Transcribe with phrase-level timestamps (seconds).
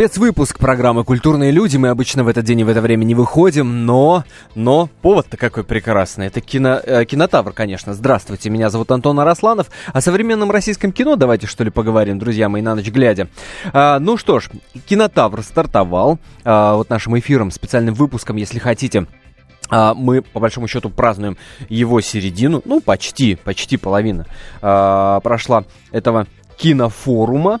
[0.00, 1.76] Спецвыпуск программы «Культурные люди».
[1.76, 4.24] Мы обычно в этот день и в это время не выходим, но...
[4.54, 6.28] Но повод-то какой прекрасный.
[6.28, 7.92] Это кино, э, кинотавр, конечно.
[7.92, 9.70] Здравствуйте, меня зовут Антон Арасланов.
[9.92, 13.28] О современном российском кино давайте, что ли, поговорим, друзья мои, на ночь глядя.
[13.74, 14.48] А, ну что ж,
[14.86, 16.18] кинотавр стартовал.
[16.44, 19.06] А, вот нашим эфиром, специальным выпуском, если хотите.
[19.68, 21.36] А, мы, по большому счету, празднуем
[21.68, 24.24] его середину, ну, почти, почти половина
[24.62, 27.60] а, прошла этого кинофорума.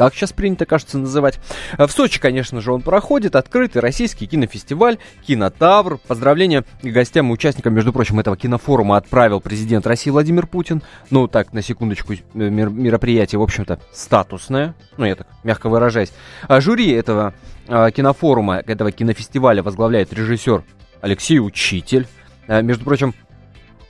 [0.00, 1.38] Так сейчас принято, кажется, называть.
[1.76, 3.36] В Сочи, конечно же, он проходит.
[3.36, 4.96] Открытый российский кинофестиваль,
[5.26, 5.98] кинотавр.
[5.98, 10.82] Поздравления гостям и участникам, между прочим, этого кинофорума отправил президент России Владимир Путин.
[11.10, 14.74] Ну, так, на секундочку, мероприятие, в общем-то, статусное.
[14.96, 16.14] Ну, я так мягко выражаюсь.
[16.48, 17.34] А жюри этого
[17.68, 20.64] а, кинофорума, этого кинофестиваля возглавляет режиссер
[21.02, 22.08] Алексей Учитель.
[22.48, 23.14] А, между прочим,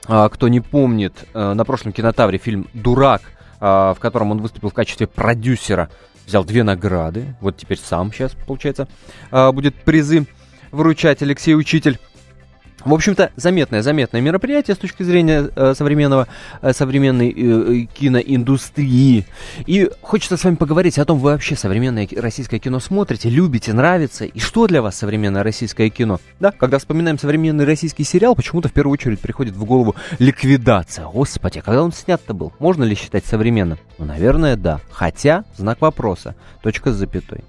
[0.09, 3.23] а, кто не помнит, на прошлом кинотавре фильм «Дурак»
[3.61, 5.91] в котором он выступил в качестве продюсера,
[6.27, 7.37] взял две награды.
[7.41, 8.89] Вот теперь сам сейчас, получается,
[9.31, 10.27] будет призы
[10.73, 11.99] вручать Алексей Учитель.
[12.85, 16.29] В общем-то, заметное, заметное мероприятие с точки зрения э, современного,
[16.63, 19.27] э, современной э, киноиндустрии.
[19.67, 24.25] И хочется с вами поговорить о том, вы вообще современное российское кино смотрите, любите, нравится,
[24.25, 26.21] и что для вас современное российское кино.
[26.39, 31.07] Да, когда вспоминаем современный российский сериал, почему-то в первую очередь приходит в голову ликвидация.
[31.07, 32.53] Господи, а когда он снят-то был?
[32.59, 33.79] Можно ли считать современным?
[33.99, 34.81] Ну, наверное, да.
[34.91, 37.45] Хотя, знак вопроса, точка с запятой.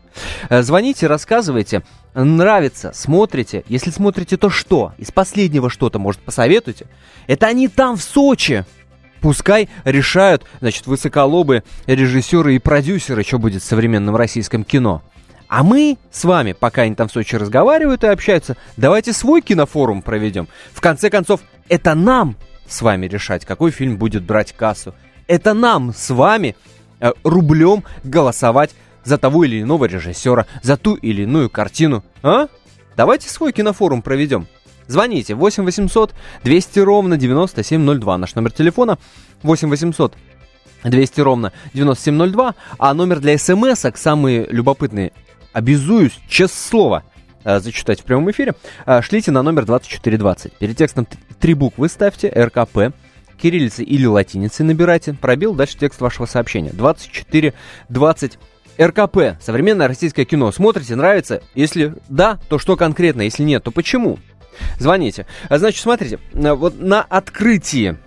[0.49, 1.83] Э, звоните, рассказывайте.
[2.13, 3.63] Нравится, смотрите.
[3.67, 4.93] Если смотрите, то что?
[4.97, 6.87] Из последнего что-то, может, посоветуйте?
[7.27, 8.65] Это они там, в Сочи.
[9.21, 15.03] Пускай решают, значит, высоколобые режиссеры и продюсеры, что будет в современном российском кино.
[15.47, 20.01] А мы с вами, пока они там в Сочи разговаривают и общаются, давайте свой кинофорум
[20.01, 20.47] проведем.
[20.73, 22.35] В конце концов, это нам
[22.67, 24.95] с вами решать, какой фильм будет брать кассу.
[25.27, 26.55] Это нам с вами
[27.00, 28.71] э, рублем голосовать
[29.03, 32.03] за того или иного режиссера, за ту или иную картину.
[32.23, 32.47] А?
[32.95, 34.47] Давайте свой кинофорум проведем.
[34.88, 36.13] Звоните 8 800
[36.44, 38.17] 200 ровно 9702.
[38.17, 38.97] Наш номер телефона
[39.44, 40.16] 8 800
[40.84, 42.56] 200 ровно 9702.
[42.78, 45.13] А номер для смс-ок самые любопытные.
[45.53, 47.03] Обязуюсь, честное слово,
[47.44, 48.53] э, зачитать в прямом эфире.
[48.85, 50.53] Э, шлите на номер 2420.
[50.53, 51.07] Перед текстом
[51.39, 52.94] три буквы ставьте, РКП,
[53.41, 56.72] кириллицей или латиницей набирайте, пробил, дальше текст вашего сообщения.
[56.73, 58.39] 2420
[58.79, 61.41] РКП, современное российское кино, смотрите, нравится?
[61.55, 63.21] Если да, то что конкретно?
[63.21, 64.19] Если нет, то почему?
[64.77, 65.25] Звоните.
[65.49, 67.97] А, значит, смотрите, вот на открытии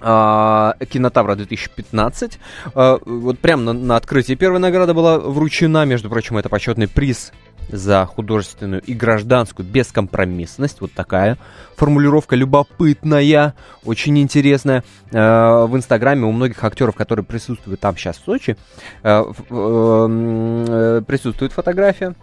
[0.00, 2.38] а, Кинотавра 2015.
[2.74, 7.32] А, вот прямо на, на открытии первая награда была вручена, между прочим, это почетный приз
[7.68, 10.80] за художественную и гражданскую бескомпромиссность.
[10.80, 11.38] Вот такая
[11.76, 14.84] формулировка любопытная, очень интересная.
[15.12, 18.56] Э, в Инстаграме у многих актеров, которые присутствуют там сейчас в Сочи,
[19.02, 22.14] э, э, присутствует фотография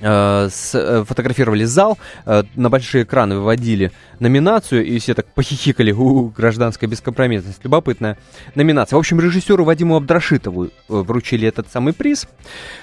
[0.00, 7.60] фотографировали зал, э, на большие экраны выводили номинацию, и все так похихикали, у гражданская бескомпромиссность,
[7.64, 8.18] любопытная
[8.54, 8.96] номинация.
[8.96, 12.26] В общем, режиссеру Вадиму Абдрашитову э, вручили этот самый приз.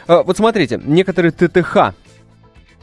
[0.08, 1.94] Вот смотрите, некоторые ТТХ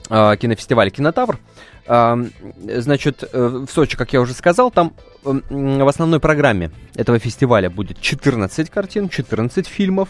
[0.09, 1.39] кинофестиваля «Кинотавр»,
[1.87, 4.93] значит, в Сочи, как я уже сказал, там
[5.23, 10.09] в основной программе этого фестиваля будет 14 картин, 14 фильмов.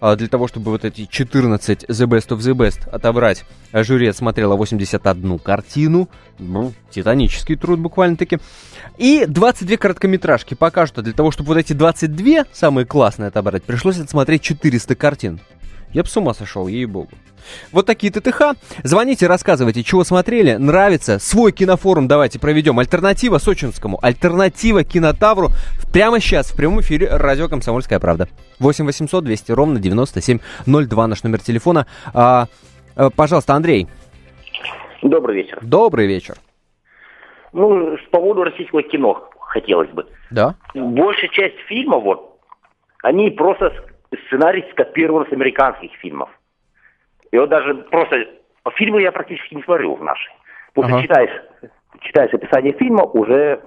[0.00, 4.56] А, для того, чтобы вот эти 14 The Best of the Best отобрать, жюри отсмотрело
[4.56, 6.08] 81 картину.
[6.38, 8.38] Ну, титанический труд буквально-таки.
[8.96, 10.54] И 22 короткометражки.
[10.54, 15.40] Пока что для того, чтобы вот эти 22 самые классные отобрать, пришлось отсмотреть 400 картин.
[15.92, 17.08] Я бы с ума сошел, ей-богу.
[17.72, 18.54] Вот такие ТТХ.
[18.82, 21.18] Звоните, рассказывайте, чего смотрели, нравится.
[21.18, 22.78] Свой кинофорум давайте проведем.
[22.78, 25.48] Альтернатива сочинскому, альтернатива кинотавру.
[25.92, 28.28] Прямо сейчас в прямом эфире радио «Комсомольская правда».
[28.58, 31.86] 8 800 200 ровно 9702 наш номер телефона.
[32.12, 32.46] А,
[32.96, 33.86] а, пожалуйста, Андрей.
[35.02, 35.58] Добрый вечер.
[35.62, 36.36] Добрый вечер.
[37.52, 40.06] Ну, по поводу российского кино хотелось бы.
[40.30, 40.56] Да.
[40.74, 42.40] Большая часть фильмов, вот,
[43.02, 43.72] они просто
[44.26, 46.30] сценарий скопирован с американских фильмов.
[47.30, 48.16] И вот даже просто
[48.76, 50.30] фильмы я практически не смотрю в наши.
[50.74, 51.02] Потому ага.
[51.02, 51.42] читаешь,
[52.00, 53.60] читаешь описание фильма, уже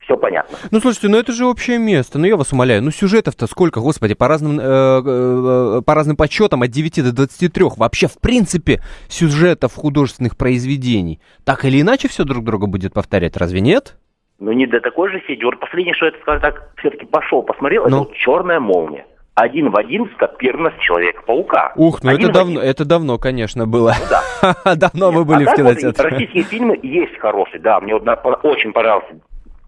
[0.00, 0.58] все понятно.
[0.70, 2.18] Ну, слушайте, ну это же общее место.
[2.18, 2.82] Ну, я вас умоляю.
[2.82, 7.64] Ну, сюжетов-то сколько, господи, по разным, э, э, по разным подсчетам от 9 до 23.
[7.76, 11.20] Вообще, в принципе, сюжетов художественных произведений.
[11.44, 13.96] Так или иначе все друг друга будет повторять, разве нет?
[14.38, 15.44] Ну, не до такой же сети.
[15.44, 17.88] Вот последнее, что я, скажем так, все-таки пошел, посмотрел, ну?
[17.88, 19.06] это вот «Черная молния».
[19.34, 21.72] Один в один скопировано с Человека-паука.
[21.76, 22.70] Ух, ну Один это давно, один.
[22.70, 23.92] это давно, конечно, было.
[23.98, 24.74] Ну да.
[24.76, 26.08] Давно вы Нет, были а в кинотеатре.
[26.10, 27.80] Российские фильмы есть хорошие, да.
[27.80, 28.04] Мне вот
[28.44, 29.16] очень понравился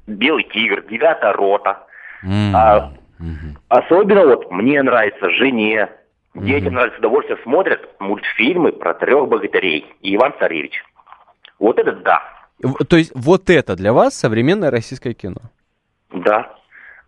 [0.07, 1.85] «Белый тигр», «Девятая рота».
[2.23, 3.59] М, А, мгм.
[3.69, 5.91] особенно вот мне нравится, жене,
[6.35, 10.83] детям нравится, с удовольствием смотрят мультфильмы про трех богатырей и Иван Царевич.
[11.59, 12.23] Вот это да,
[12.63, 15.41] В- То есть вот это для вас современное российское кино?
[16.13, 16.53] да.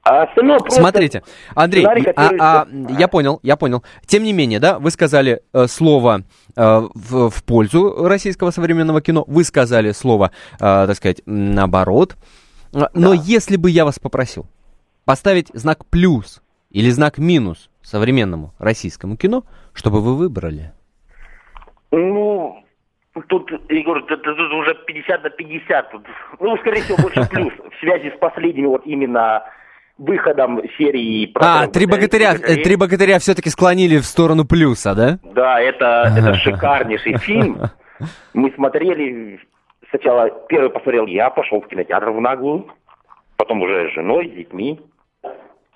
[0.08, 0.80] А остальное просто...
[0.80, 1.22] Смотрите,
[1.54, 2.66] Андрей, сценарий, а- который- а,
[2.98, 3.82] я понял, я понял.
[4.06, 6.22] Тем не менее, да, вы сказали э, слово
[6.56, 12.16] э, в, в пользу российского современного кино, вы сказали слово, э, так сказать, наоборот.
[12.74, 13.22] А, Но Да.
[13.22, 14.46] если бы я вас попросил
[15.04, 20.72] поставить знак плюс или знак минус современному российскому кино, чтобы вы выбрали?
[21.90, 22.62] Ну,
[23.28, 25.90] тут, Егор, тут, тут уже 50 на 50.
[25.90, 26.02] Тут,
[26.40, 29.42] ну, скорее всего, больше плюс в связи с последним вот именно
[29.98, 31.30] выходом серии...
[31.34, 35.18] А, три богатыря, э, три богатыря все-таки склонили в сторону плюса, да?
[35.34, 37.60] Да, это, это шикарнейший фильм.
[38.34, 39.40] Мы смотрели,
[39.90, 42.66] сначала первый посмотрел я, пошел в кинотеатр в наглую,
[43.36, 44.80] потом уже с женой, с детьми.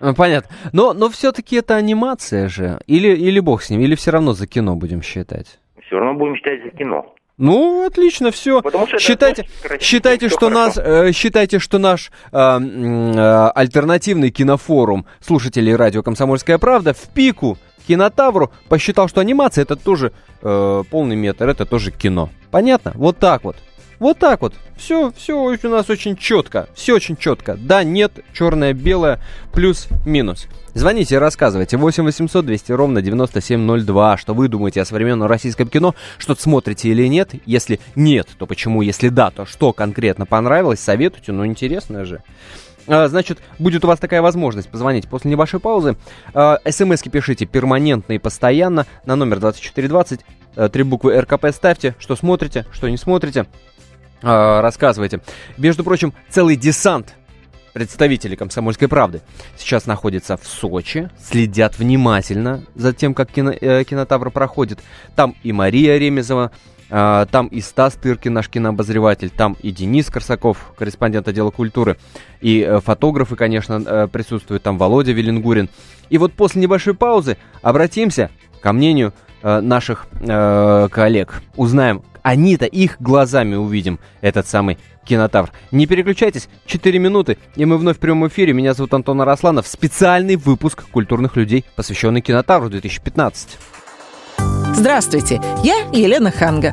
[0.01, 0.51] Ну, Понятно.
[0.73, 2.79] Но, но все-таки это анимация же.
[2.87, 5.61] Или, или бог с ним, или все равно за кино будем считать.
[5.87, 7.15] Все равно будем считать за кино.
[7.43, 8.62] Ну, отлично, все.
[9.00, 9.49] Считайте,
[9.81, 10.55] считайте, что хорошо.
[10.55, 17.59] нас, э, считайте, что наш э, э, альтернативный кинофорум слушателей радио «Комсомольская правда» в пику
[17.89, 22.31] кинотавру посчитал, что анимация это тоже э, полный метр, это тоже кино.
[22.53, 22.93] Понятно?
[22.94, 23.56] Вот так вот.
[24.02, 24.52] Вот так вот.
[24.76, 26.69] Все, все у нас очень четко.
[26.75, 27.56] Все очень четко.
[27.56, 29.20] Да, нет, черное, белое,
[29.52, 30.49] плюс, минус.
[30.75, 31.76] Звоните и рассказывайте.
[31.76, 34.16] 8 800 200 ровно 9702.
[34.16, 35.94] Что вы думаете о современном российском кино?
[36.19, 37.31] Что-то смотрите или нет?
[37.46, 38.82] Если нет, то почему?
[38.82, 40.81] Если да, то что конкретно понравилось?
[40.81, 41.31] Советуйте.
[41.31, 42.25] Ну, интересно же.
[42.88, 45.96] А, Значит, будет у вас такая возможность позвонить после небольшой паузы.
[46.34, 50.22] А, СМСки пишите перманентно и постоянно на номер 2420.
[50.54, 51.94] Э, Три буквы РКП ставьте.
[51.99, 53.46] Что смотрите, что не смотрите.
[54.23, 55.21] А, Рассказывайте.
[55.57, 57.15] Между прочим, целый десант
[57.73, 59.23] представителей «Комсомольской правды»
[59.57, 64.81] сейчас находится в Сочи, следят внимательно за тем, как кино, э, кинотавр проходит.
[65.17, 66.53] Там и Мария Ремезова,
[66.91, 71.97] а, там и Стас Тыркин, наш кинообозреватель, там и Денис Корсаков, корреспондент отдела культуры,
[72.43, 75.71] и э, фотографы, конечно, э, присутствуют, там Володя Веленгурин.
[76.11, 78.31] И вот после небольшой паузы обратимся
[78.61, 81.43] ко мнению э, наших э, коллег.
[81.56, 85.50] Узнаем, они-то их глазами увидим этот самый кинотавр.
[85.71, 88.53] Не переключайтесь, 4 минуты, и мы вновь в прямом эфире.
[88.53, 89.67] Меня зовут Антон Арасланов.
[89.67, 93.59] Специальный выпуск культурных людей, посвященный кинотавру 2015.
[94.75, 96.73] Здравствуйте, я Елена Ханга.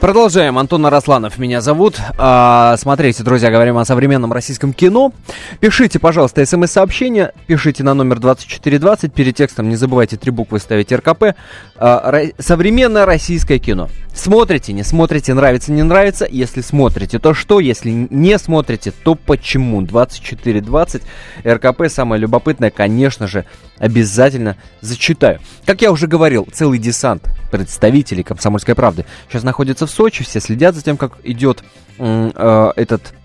[0.00, 0.56] Продолжаем.
[0.56, 2.00] Антон Арасланов меня зовут.
[2.16, 5.12] А, смотрите, друзья, говорим о современном российском кино.
[5.60, 7.32] Пишите, пожалуйста, смс-сообщение.
[7.46, 9.12] Пишите на номер 2420.
[9.12, 11.36] Перед текстом не забывайте три буквы ставить РКП.
[11.80, 13.88] Ро- современное российское кино.
[14.14, 16.26] Смотрите, не смотрите, нравится, не нравится.
[16.30, 17.58] Если смотрите, то что?
[17.58, 19.80] Если не смотрите, то почему?
[19.80, 21.02] 2420.
[21.42, 23.46] РКП самое любопытное, конечно же,
[23.78, 25.40] обязательно зачитаю.
[25.64, 30.74] Как я уже говорил, целый десант представителей «Комсомольской правды» сейчас находится в Сочи, все следят
[30.74, 31.64] за тем, как идет
[31.98, 33.19] э, этот э,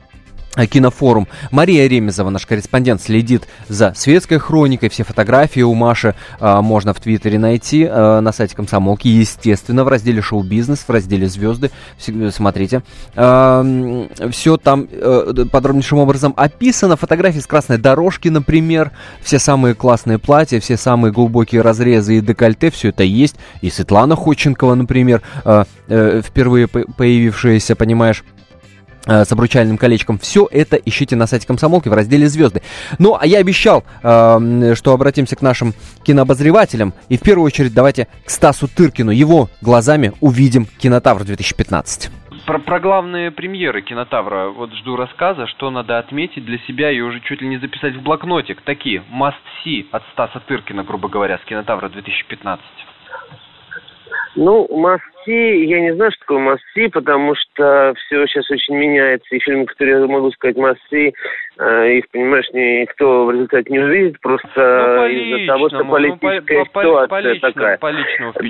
[0.56, 1.28] кинофорум.
[1.52, 4.90] Мария Ремезова, наш корреспондент, следит за светской хроникой.
[4.90, 9.08] Все фотографии у Маши э, можно в Твиттере найти э, на сайте Комсомолки.
[9.08, 11.72] Естественно, в разделе «Шоу-бизнес», в разделе «Звезды».
[12.32, 12.82] Смотрите.
[13.16, 16.96] все там э, подробнейшим образом описано.
[16.96, 18.92] Фотографии с красной дорожки, например.
[19.22, 22.72] Все самые классные платья, все самые глубокие разрезы и декольте.
[22.72, 23.36] Все это есть.
[23.62, 28.35] И Светлана Ходченкова, например, э, э, впервые по- появившаяся, понимаешь, э,
[29.06, 30.18] с обручальным колечком.
[30.18, 32.62] Все это ищите на сайте Комсомолки в разделе «Звезды».
[33.00, 36.94] Ну, а я обещал, э, что обратимся к нашим кинообозревателям.
[37.10, 39.12] И в первую очередь давайте к Стасу Тыркину.
[39.12, 42.10] Его глазами увидим «Кинотавр 2015».
[42.46, 44.50] Про, про главные премьеры кинотавра.
[44.50, 48.04] Вот жду рассказа, что надо отметить для себя и уже чуть ли не записать в
[48.04, 48.62] блокнотик.
[48.62, 49.34] Такие must
[49.66, 52.64] see от Стаса Тыркина, грубо говоря, с кинотавра 2015.
[54.36, 59.34] Ну, масти, я не знаю, что такое масти, потому что все сейчас очень меняется.
[59.34, 61.14] И фильмы, которые я могу сказать масти,
[61.58, 66.66] э, их, понимаешь, никто в результате не увидит, просто ну, из-за того, что политическая ну,
[66.66, 67.78] по, ситуация по, по такая.
[67.78, 67.94] По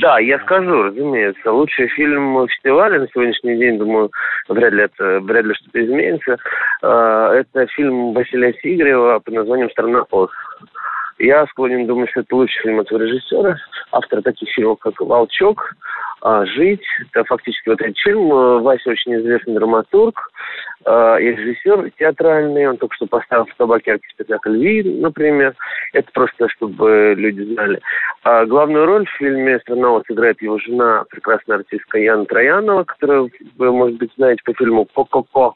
[0.01, 1.51] да, я скажу, разумеется.
[1.51, 4.09] Лучший фильм фестиваля на сегодняшний день, думаю,
[4.49, 6.37] вряд ли это вряд ли что-то изменится.
[6.81, 10.31] Э, это фильм Василия Сигарева под названием «Страна Оз».
[11.17, 13.57] Я склонен думать, что это лучший фильм этого режиссера,
[13.91, 15.73] автора таких фильмов, как «Волчок»,
[16.21, 16.83] а, «Жить».
[17.13, 18.27] Это фактически вот этот фильм.
[18.27, 20.29] Вася очень известный драматург
[20.85, 22.67] э, и режиссер театральный.
[22.67, 25.55] Он только что поставил в Табакерке спектакль «Ви», например.
[25.93, 27.79] Это просто, чтобы люди знали.
[28.23, 33.71] А главную роль в фильме «Страна» сыграет его жена, прекрасная артистка Яна Троянова, которую вы,
[33.71, 35.53] может быть, знаете по фильму «Ко-ко-ко».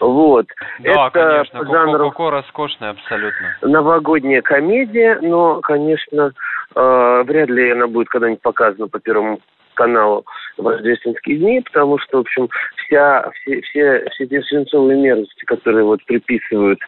[0.00, 0.46] Вот.
[0.80, 2.10] Да, Это конечно, по жанру...
[2.10, 3.56] Коко роскошная абсолютно.
[3.62, 6.32] Новогодняя комедия, но, конечно,
[6.74, 9.40] э, вряд ли она будет когда-нибудь показана по Первому
[9.74, 10.24] каналу
[10.56, 15.84] в рождественские дни, потому что, в общем, вся, все, все, все эти свинцовые мерзости, которые
[15.84, 16.78] вот приписывают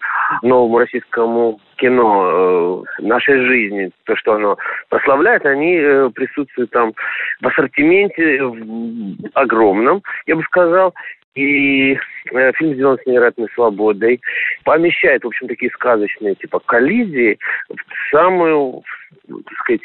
[0.42, 4.56] новому российскому кино э, нашей жизни, то, что оно
[4.88, 6.92] прославляет, они э, присутствуют там
[7.40, 10.94] в ассортименте в огромном, я бы сказал,
[11.34, 11.94] и
[12.32, 14.20] э, фильм сделан с невероятной свободой.
[14.64, 17.38] Помещает, в общем, такие сказочные, типа, коллизии
[17.68, 18.82] в самую,
[19.28, 19.82] так сказать,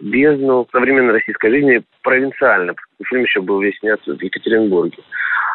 [0.00, 2.74] бездну современной российской жизни провинциально.
[3.04, 4.98] Фильм еще был весь снят в Екатеринбурге.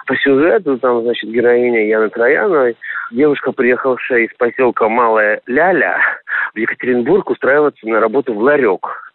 [0.05, 2.77] По сюжету там, значит, героиня Яны Трояновой,
[3.11, 5.99] девушка, приехавшая из поселка Малая Ляля
[6.53, 9.06] в Екатеринбург устраиваться на работу в ларек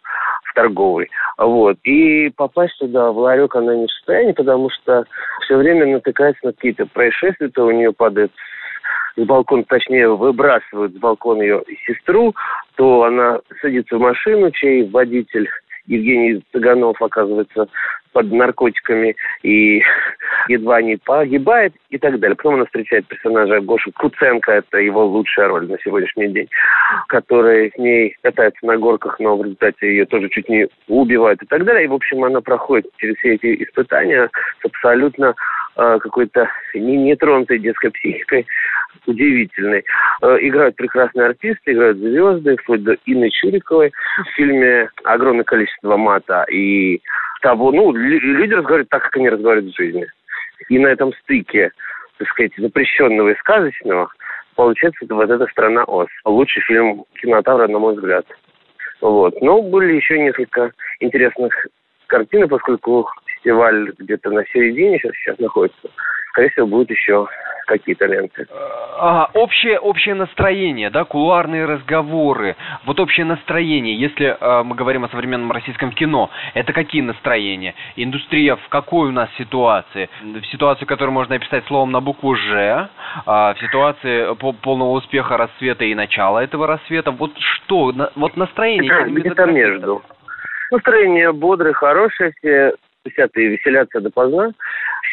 [0.53, 1.09] торговый.
[1.37, 1.77] Вот.
[1.83, 5.05] И попасть туда, в ларек, она не в состоянии, потому что
[5.41, 8.31] все время натыкается на какие-то происшествия, то у нее падает
[9.15, 12.33] с балкона, точнее, выбрасывают с балкона ее сестру,
[12.75, 15.47] то она садится в машину, чей водитель
[15.85, 17.67] Евгений Цыганов оказывается
[18.13, 19.81] под наркотиками и
[20.47, 22.35] едва не погибает и так далее.
[22.35, 26.47] Потом она встречает персонажа Гошу Куценко, это его лучшая роль на сегодняшний день,
[27.07, 31.45] который с ней катается на горках, но в результате ее тоже чуть не убивают и
[31.45, 31.85] так далее.
[31.85, 34.29] И, в общем, она проходит через все эти испытания
[34.61, 35.35] с абсолютно
[35.75, 38.45] э, какой-то не нетронутой детской психикой,
[39.05, 39.83] удивительной.
[40.21, 43.91] Э, играют прекрасные артисты, играют звезды, вплоть до Инны Чуриковой.
[44.25, 47.01] В фильме огромное количество мата и
[47.43, 50.07] того, ну, люди разговаривают так, как они разговаривают в жизни.
[50.69, 51.71] И на этом стыке,
[52.17, 54.09] так сказать, запрещенного и сказочного,
[54.55, 56.07] получается вот эта страна Оз.
[56.23, 58.25] Лучший фильм кинотавра, на мой взгляд.
[59.01, 59.39] Вот.
[59.41, 60.71] Но были еще несколько
[61.01, 61.53] интересных
[62.07, 65.89] картин, поскольку фестиваль где-то на середине сейчас, сейчас находится.
[66.33, 67.27] Скорее всего, будет еще
[67.67, 68.47] какие-то ленты.
[68.97, 75.09] Ага, общее, общее настроение, да, кулуарные разговоры, вот общее настроение, если э, мы говорим о
[75.09, 77.75] современном российском кино, это какие настроения?
[77.95, 80.09] Индустрия в какой у нас ситуации?
[80.23, 85.85] В ситуации, которую можно описать словом на букву «Ж», э, в ситуации полного успеха расцвета
[85.85, 89.05] и начала этого рассвета, вот что, на, вот настроение?
[89.07, 90.01] Где-то между.
[90.71, 92.73] Настроение бодрое, хорошее, все
[93.07, 94.51] сидят и веселятся допоздна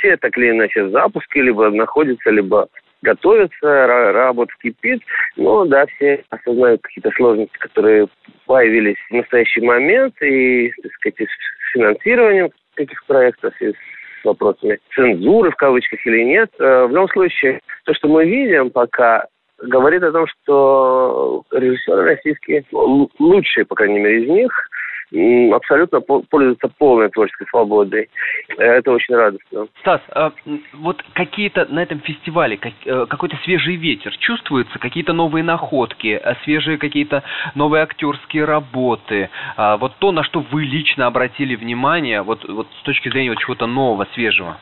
[0.00, 2.68] все так или иначе в запуске, либо находятся, либо
[3.02, 5.02] готовятся, работа кипит,
[5.36, 8.08] но да, все осознают какие-то сложности, которые
[8.46, 15.50] появились в настоящий момент, и, так сказать, с финансированием каких проектов, и с вопросами цензуры,
[15.50, 16.50] в кавычках, или нет.
[16.58, 19.26] Э, в любом случае, то, что мы видим пока,
[19.62, 24.52] говорит о том, что режиссеры российские, лучшие, по крайней мере, из них,
[25.12, 28.08] абсолютно пользуются полной творческой свободой.
[28.56, 29.66] Это очень радостно.
[29.80, 30.32] Стас, а
[30.74, 36.78] вот какие-то на этом фестивале, э, какой-то свежий ветер чувствуется, какие-то новые находки, э, свежие
[36.78, 37.22] какие-то
[37.54, 42.82] новые актерские работы, а вот то, на что вы лично обратили внимание, вот, вот с
[42.82, 44.58] точки зрения вот чего-то нового, свежего?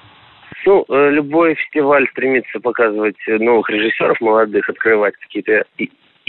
[0.64, 5.64] Ну, э, любой фестиваль стремится показывать новых режиссеров молодых, открывать какие-то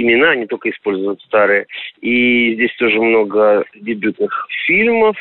[0.01, 1.67] имена, не только используют старые.
[2.01, 5.17] И здесь тоже много дебютных фильмов.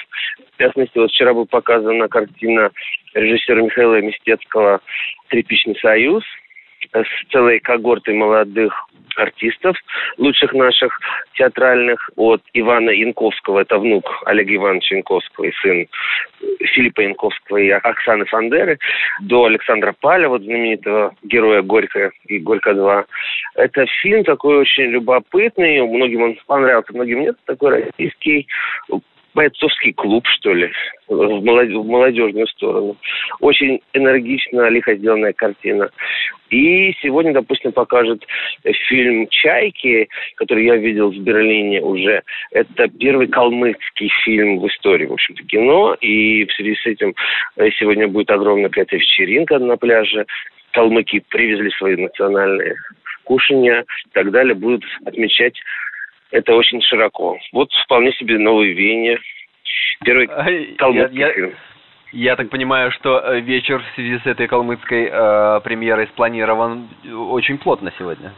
[0.55, 2.71] В частности, вот вчера была показана картина
[3.15, 4.81] режиссера Михаила Мистецкого
[5.29, 6.25] «Тряпичный союз»,
[6.93, 9.77] с целой когортой молодых артистов,
[10.17, 10.99] лучших наших
[11.35, 15.87] театральных, от Ивана Янковского, это внук Олега Ивановича Янковского и сын
[16.75, 18.79] Филиппа Янковского и Оксаны Фандеры,
[19.21, 23.05] до Александра Паля, вот знаменитого героя Горько и Горько-2.
[23.57, 28.47] Это фильм такой очень любопытный, многим он понравился, многим нет, такой российский,
[29.39, 30.69] бойцовский клуб, что ли,
[31.07, 31.69] в, молод...
[31.69, 32.97] в молодежную сторону.
[33.41, 35.91] Очень энергично, лихо сделанная картина.
[36.51, 38.27] И сегодня, допустим, покажет
[38.89, 42.23] фильм «Чайки», который я видел в Берлине уже.
[42.51, 45.95] Это первый калмыцкий фильм в истории, в общем-то, кино.
[46.01, 47.15] И в связи с этим
[47.59, 50.27] э, сегодня будет огромная какая-то вечеринка на пляже.
[50.73, 52.75] Калмыки привезли свои национальные
[53.23, 54.55] кушания и так далее.
[54.55, 55.55] Будут отмечать
[56.31, 57.39] это очень широко.
[57.53, 59.19] Вот вполне себе новые веяния.
[60.05, 60.27] Первый
[60.77, 61.55] калмыцкий я, фильм.
[62.13, 66.89] Я так понимаю, что э, вечер в связи с этой калмыцкой э, премьерой спланирован
[67.31, 68.33] очень плотно сегодня.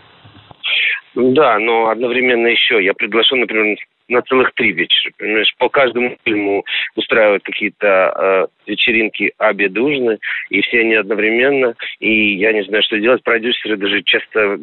[1.15, 3.77] Да, но одновременно еще я приглашен, например,
[4.11, 5.13] на целых три вечера.
[5.19, 6.65] Понимаешь, по каждому фильму
[6.97, 10.19] устраивают какие-то э, вечеринки, обеды, ужины,
[10.51, 11.75] и все они одновременно.
[12.01, 13.23] И я не знаю, что делать.
[13.23, 14.59] Продюсеры даже часто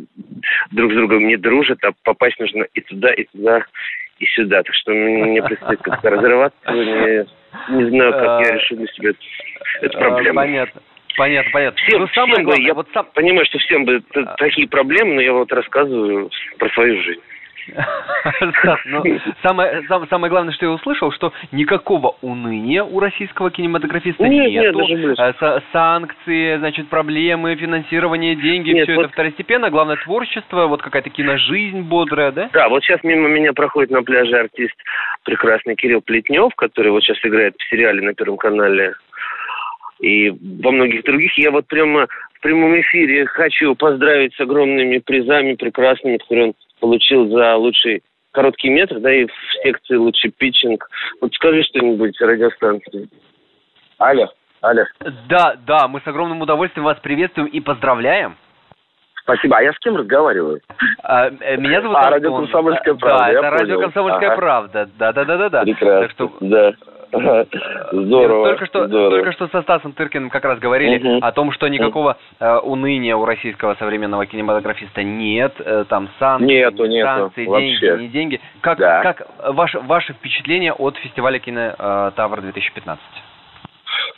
[0.72, 3.64] друг с другом не дружат, а попасть нужно и туда, и туда,
[4.20, 4.64] и сюда.
[4.64, 6.72] Так что мне предстоит как-то разрываться.
[6.72, 7.26] Не,
[7.78, 9.12] не знаю, как я решу для себя
[9.82, 10.36] эту проблему.
[10.36, 10.82] Понятно.
[11.18, 11.82] Понятно, понятно.
[11.82, 13.08] Всем, ну, самое всем главное, бы, я вот сам...
[13.16, 14.04] понимаю, что всем бы
[14.38, 17.22] такие проблемы, но я вот рассказываю про свою жизнь.
[18.86, 19.04] Ну,
[19.42, 24.80] самое, самое главное, что я услышал, что никакого уныния у российского кинематографиста нет, нету.
[24.82, 29.06] Нет, даже Санкции, значит, проблемы, финансирование, деньги, нет, все вот...
[29.06, 29.70] это второстепенно.
[29.70, 32.50] Главное творчество, вот какая-то киножизнь бодрая, да?
[32.54, 34.76] Да, вот сейчас мимо меня проходит на пляже артист
[35.24, 38.94] прекрасный Кирилл Плетнев, который вот сейчас играет в сериале на Первом канале
[40.00, 41.38] и во многих других.
[41.38, 47.30] Я вот прямо в прямом эфире хочу поздравить с огромными призами прекрасными, которые он получил
[47.30, 49.32] за лучший короткий метр, да, и в
[49.64, 50.88] секции лучший питчинг.
[51.22, 53.10] Вот скажи что-нибудь радиостанции.
[53.98, 54.28] Алло,
[54.62, 54.84] алло.
[55.28, 58.38] Да, да, мы с огромным удовольствием вас приветствуем и поздравляем.
[59.24, 59.58] Спасибо.
[59.58, 60.62] А я с кем разговариваю?
[61.04, 64.38] А, э, меня зовут А, радио «Комсомольская правда», Да, это радио «Комсомольская ага.
[64.38, 64.90] правда».
[64.98, 65.64] Да-да-да-да.
[65.64, 66.32] Прекрасно, так что...
[66.40, 66.74] да.
[67.12, 68.48] Здорово.
[68.50, 69.10] Только что, здорово.
[69.12, 71.26] только что со Стасом Тыркиным как раз говорили угу.
[71.26, 75.54] о том, что никакого э, уныния у российского современного кинематографиста нет.
[75.60, 77.80] Э, там санкции, нету, нету, санкции, вообще.
[77.80, 78.42] деньги, не деньги.
[78.62, 79.02] Как, да.
[79.02, 83.02] как ваше, ваше впечатление от фестиваля кино э, Тавр 2015?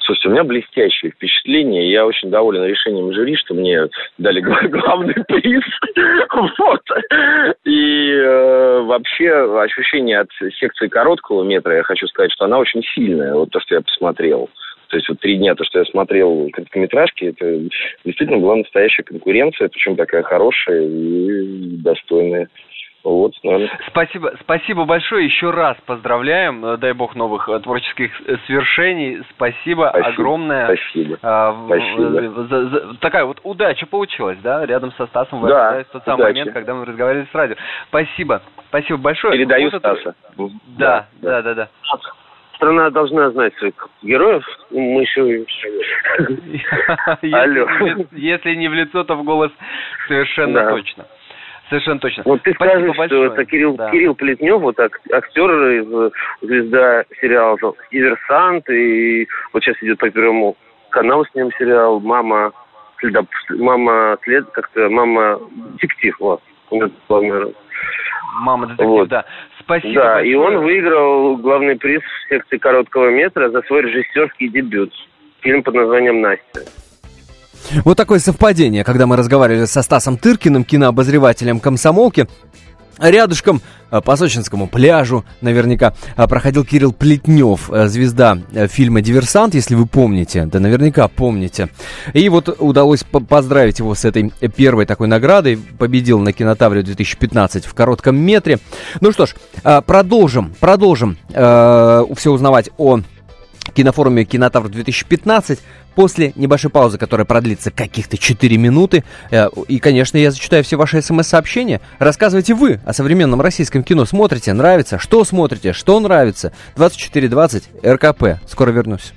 [0.09, 1.91] Слушайте, у меня блестящее впечатление.
[1.91, 5.63] Я очень доволен решением жюри, что мне дали главный приз.
[6.57, 6.78] Вот.
[9.19, 13.33] Вообще ощущение от секции короткого метра, я хочу сказать, что она очень сильная.
[13.33, 14.49] Вот то, что я посмотрел.
[14.87, 17.59] То есть вот три дня, то, что я смотрел короткометражки, это
[18.05, 22.47] действительно была настоящая конкуренция, причем такая хорошая и достойная.
[23.03, 23.79] Вот, наверное.
[23.87, 25.25] Спасибо, спасибо большое.
[25.25, 26.65] Еще раз поздравляем.
[26.65, 29.21] Э, дай бог новых э, творческих э, свершений.
[29.35, 30.65] Спасибо, спасибо огромное.
[30.65, 31.17] Спасибо.
[31.21, 32.43] А, спасибо.
[32.43, 34.65] За, за, такая вот удача получилась, да?
[34.65, 36.37] Рядом со Стасом вы да, тот самый удачи.
[36.37, 37.55] момент, когда мы разговаривали с радио.
[37.87, 38.41] Спасибо.
[38.67, 39.33] Спасибо большое.
[39.33, 40.15] Передаю вот Стаса.
[40.77, 41.53] Да, да, да, да.
[41.53, 41.69] да.
[42.55, 44.45] Страна должна знать своих героев.
[44.71, 45.45] Мы еще...
[47.37, 48.05] Алло.
[48.11, 49.51] Если не в лицо, то в голос
[50.09, 51.05] совершенно точно.
[51.69, 52.23] Совершенно точно.
[52.25, 53.25] Вот ты Спасибо скажешь, большое.
[53.27, 53.91] что это Кирилл, да.
[53.91, 55.49] Кирилл Плетнев, вот так, актер
[55.81, 57.57] из звезда сериала
[57.91, 60.57] «Диверсант», и вот сейчас идет по Первому
[60.89, 62.51] каналу с ним сериал «Мама
[62.97, 65.39] следа, мама след, как-то мама
[65.73, 66.41] детектив, вот.
[68.41, 69.07] Мама детектив, вот.
[69.09, 69.25] да.
[69.59, 70.31] Спасибо Да, большое.
[70.31, 74.91] и он выиграл главный приз в секции короткого метра за свой режиссерский дебют.
[75.41, 76.61] Фильм под названием «Настя».
[77.83, 82.27] Вот такое совпадение, когда мы разговаривали со Стасом Тыркиным, кинообозревателем комсомолки.
[82.99, 89.75] Рядышком э, по Сочинскому пляжу наверняка э, проходил Кирилл Плетнев, э, звезда фильма «Диверсант», если
[89.75, 91.69] вы помните, да наверняка помните.
[92.13, 97.73] И вот удалось поздравить его с этой первой такой наградой, победил на Кинотавре 2015 в
[97.73, 98.59] коротком метре.
[98.99, 99.35] Ну что ж,
[99.85, 102.99] продолжим, продолжим все узнавать о
[103.69, 105.59] кинофоруме «Кинотавр 2015»
[105.95, 109.03] после небольшой паузы, которая продлится каких-то 4 минуты.
[109.31, 111.81] Э, и, конечно, я зачитаю все ваши смс-сообщения.
[111.99, 114.05] Рассказывайте вы о современном российском кино.
[114.05, 114.99] Смотрите, нравится?
[114.99, 115.73] Что смотрите?
[115.73, 116.53] Что нравится?
[116.75, 118.39] 2420 РКП.
[118.47, 119.13] Скоро вернусь.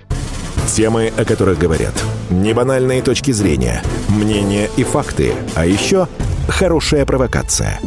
[0.74, 1.92] Темы, о которых говорят.
[2.30, 5.34] Небанальные точки зрения, мнения и факты.
[5.54, 6.08] А еще
[6.48, 7.78] хорошая провокация.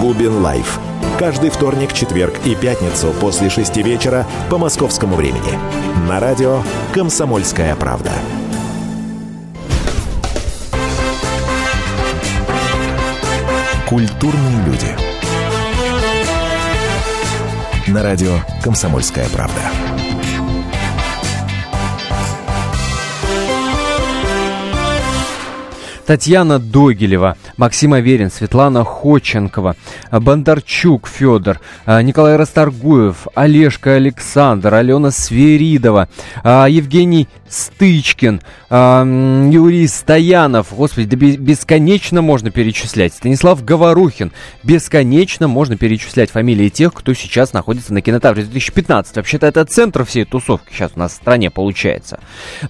[0.00, 0.78] Губин Live
[1.20, 5.58] каждый вторник, четверг и пятницу после шести вечера по московскому времени.
[6.08, 6.62] На радио
[6.94, 8.10] «Комсомольская правда».
[13.86, 14.96] Культурные люди.
[17.86, 19.89] На радио «Комсомольская правда».
[26.06, 29.76] Татьяна Догилева, Максим Аверин, Светлана Ходченкова,
[30.10, 36.08] Бондарчук Федор, Николай Расторгуев, Олежка Александр, Алена Сверидова,
[36.44, 44.32] Евгений Стычкин, Юрий Стоянов, господи, да бесконечно можно перечислять, Станислав Говорухин,
[44.62, 49.16] бесконечно можно перечислять фамилии тех, кто сейчас находится на кинотавре 2015.
[49.16, 52.20] Вообще-то это центр всей тусовки сейчас у нас в стране получается.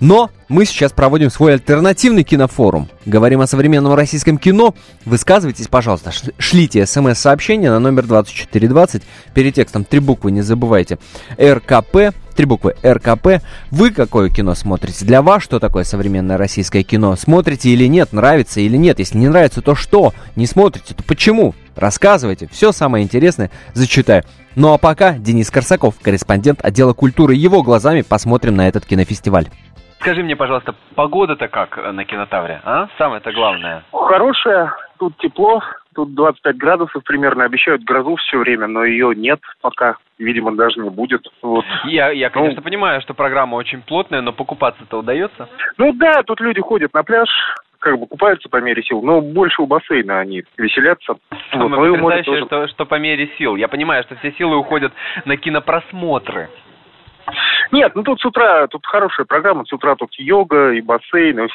[0.00, 2.88] Но мы сейчас проводим свой альтернативный кинофорум.
[3.06, 4.74] Говорим о современном российском кино.
[5.04, 6.10] Высказывайтесь, пожалуйста.
[6.38, 9.02] Шлите смс-сообщение на номер 2420.
[9.32, 10.98] Перед текстом три буквы, не забывайте.
[11.40, 13.42] РКП, три буквы РКП.
[13.70, 15.04] Вы какое кино смотрите?
[15.04, 17.14] Для вас что такое современное российское кино?
[17.14, 18.12] Смотрите или нет?
[18.12, 18.98] Нравится или нет?
[18.98, 20.12] Если не нравится, то что?
[20.34, 21.54] Не смотрите, то почему?
[21.76, 22.48] Рассказывайте.
[22.50, 24.24] Все самое интересное зачитаю.
[24.56, 27.36] Ну а пока Денис Корсаков, корреспондент отдела культуры.
[27.36, 29.48] Его глазами посмотрим на этот кинофестиваль.
[30.00, 32.88] Скажи мне, пожалуйста, погода-то как на кинотавре, а?
[32.96, 33.84] Самое-то главное.
[33.92, 35.62] Хорошая, тут тепло,
[35.94, 40.88] тут 25 градусов примерно, обещают грозу все время, но ее нет пока, видимо, даже не
[40.88, 41.26] будет.
[41.42, 41.66] Вот.
[41.84, 45.48] Я, я конечно, ну, понимаю, что программа очень плотная, но покупаться-то удается?
[45.76, 47.28] Ну да, тут люди ходят на пляж,
[47.78, 51.16] как бы купаются по мере сил, но больше у бассейна они веселятся.
[51.50, 52.46] Самое вот, потрясающее, тоже...
[52.46, 53.56] что, что по мере сил.
[53.56, 54.92] Я понимаю, что все силы уходят
[55.26, 56.48] на кинопросмотры.
[57.72, 61.40] Нет, ну тут с утра, тут хорошая программа, с утра тут йога и бассейн.
[61.40, 61.48] И,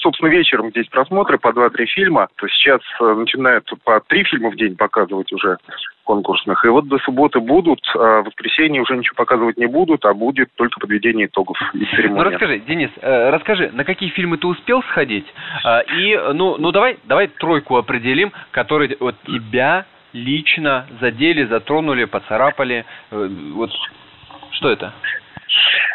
[0.00, 2.28] собственно, вечером здесь просмотры по два-три фильма.
[2.36, 5.58] То сейчас э, начинают по три фильма в день показывать уже
[6.04, 6.64] конкурсных.
[6.64, 10.50] И вот до субботы будут, а в воскресенье уже ничего показывать не будут, а будет
[10.54, 12.24] только подведение итогов и церемония.
[12.24, 15.26] Ну расскажи, Денис, э, расскажи, на какие фильмы ты успел сходить?
[15.64, 22.84] Э, и, ну, ну давай, давай тройку определим, которые вот тебя лично задели, затронули, поцарапали.
[23.10, 23.70] Вот
[24.54, 24.92] что это?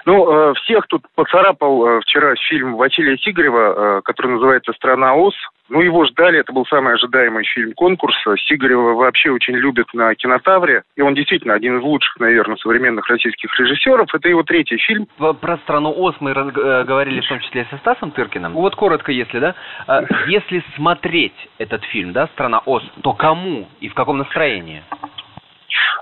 [0.06, 5.36] Ну, э, всех тут поцарапал э, вчера фильм Василия Сигарева, э, который называется «Страна Оз».
[5.69, 8.36] Ну, его ждали, это был самый ожидаемый фильм конкурса.
[8.38, 13.50] Сигарева вообще очень любят на кинотавре, и он действительно один из лучших, наверное, современных российских
[13.60, 14.08] режиссеров.
[14.12, 15.08] Это его третий фильм.
[15.17, 18.54] Про «Страну Оз» мы говорили в том числе со Стасом Тыркиным.
[18.54, 19.54] Вот коротко, если, да,
[19.86, 24.82] а, если смотреть этот фильм, да, «Страна Оз», то кому и в каком настроении?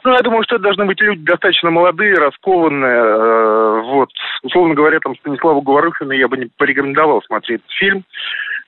[0.04, 2.98] Ну, я думаю, что это должны быть люди достаточно молодые, раскованные.
[2.98, 4.10] Э, вот.
[4.44, 8.04] Условно говоря, там Станиславу Говорухину я бы не порекомендовал смотреть фильм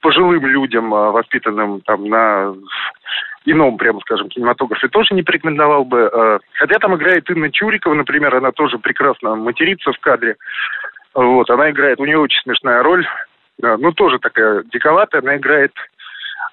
[0.01, 2.53] пожилым людям, э, воспитанным там на
[3.45, 6.09] ином, прямо скажем, кинематографе, тоже не порекомендовал бы.
[6.11, 10.35] Э, хотя там играет Инна Чурикова, например, она тоже прекрасно матерится в кадре.
[11.13, 13.05] Вот, она играет, у нее очень смешная роль,
[13.61, 15.73] ну, тоже такая диковатая, она играет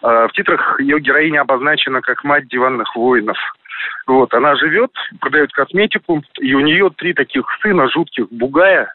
[0.02, 3.38] в титрах ее героиня обозначена как мать диванных воинов.
[4.06, 8.92] Вот, она живет, продает косметику, и у нее три таких сына жутких бугая,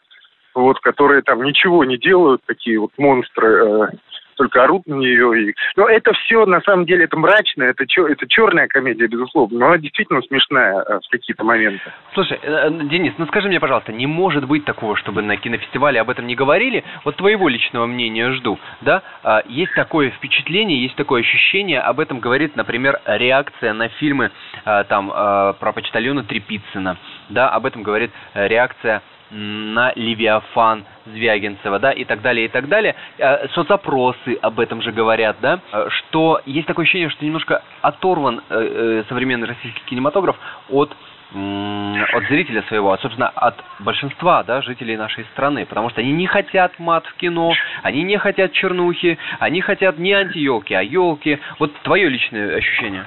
[0.54, 3.88] вот, которые там ничего не делают, такие вот монстры, э,
[4.36, 5.50] только орут на нее.
[5.50, 5.54] И...
[5.76, 8.06] Но это все, на самом деле, это мрачно, это, чер...
[8.06, 11.82] это черная комедия, безусловно, но она действительно смешная э, в какие-то моменты.
[12.14, 16.00] Слушай, э, э, Денис, ну скажи мне, пожалуйста, не может быть такого, чтобы на кинофестивале
[16.00, 16.84] об этом не говорили?
[17.04, 19.02] Вот твоего личного мнения жду, да?
[19.22, 24.30] А, есть такое впечатление, есть такое ощущение, об этом говорит, например, реакция на фильмы
[24.64, 26.96] а, там а, про почтальона Трепицына,
[27.28, 32.94] да, об этом говорит реакция на Левиафан Звягинцева, да, и так далее, и так далее.
[33.18, 38.42] Э, соцопросы об этом же говорят, да, э, что есть такое ощущение, что немножко оторван
[38.48, 40.36] э, современный российский кинематограф
[40.68, 40.94] от
[41.34, 46.26] от зрителя своего, а, собственно, от большинства да, жителей нашей страны, потому что они не
[46.26, 51.38] хотят мат в кино, они не хотят чернухи, они хотят не антиелки, а елки.
[51.58, 53.06] Вот твое личное ощущение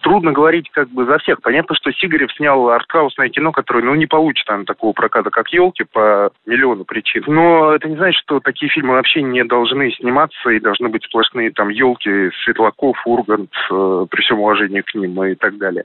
[0.00, 1.40] трудно говорить как бы за всех.
[1.42, 5.84] Понятно, что Сигарев снял артхаусное кино, которое, ну, не получит там такого проката, как «Елки»
[5.84, 7.24] по миллиону причин.
[7.26, 11.50] Но это не значит, что такие фильмы вообще не должны сниматься и должны быть сплошные
[11.50, 15.84] там «Елки», Светлаков, Ургант, э, при всем уважении к ним и так далее.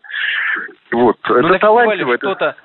[0.91, 1.17] Вот.
[1.27, 2.17] Но это талантливо.
[2.17, 2.55] Что-то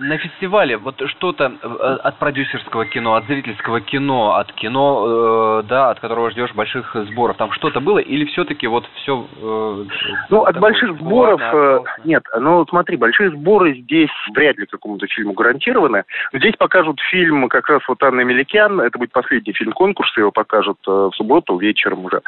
[0.00, 1.66] на фестивале вот что-то э,
[2.02, 7.36] от продюсерского кино, от зрительского кино, от кино, э, да, от которого ждешь больших сборов,
[7.36, 9.26] там что-то было или все-таки вот все?
[9.40, 9.84] Э,
[10.30, 12.24] ну, от больших сборов э, нет.
[12.38, 16.04] Ну, смотри, большие сборы здесь вряд ли какому-то фильму гарантированы.
[16.32, 20.78] Здесь покажут фильм как раз вот Анны Меликян, это будет последний фильм конкурса, его покажут
[20.86, 22.20] э, в субботу вечером уже.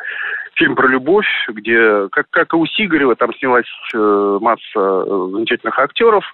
[0.54, 5.78] Фильм про любовь, где, как, как и у Сигарева, там снялась э, масса э, замечательных
[5.78, 6.24] актеров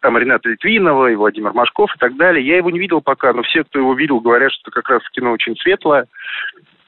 [0.00, 2.46] там Рената Литвинова и Владимир Машков и так далее.
[2.46, 5.32] Я его не видел пока, но все, кто его видел, говорят, что как раз кино
[5.32, 6.06] очень светлое,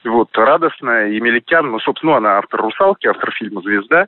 [0.03, 1.09] вот, радостное.
[1.09, 4.07] И Меликян, ну, собственно, она автор «Русалки», автор фильма «Звезда».